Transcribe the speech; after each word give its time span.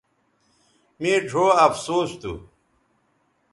مے 1.01 1.11
ڙھؤ 1.29 1.45
افسوس 1.65 2.09
تھو 2.21 2.33